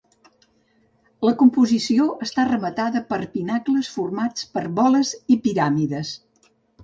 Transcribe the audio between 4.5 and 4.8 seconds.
per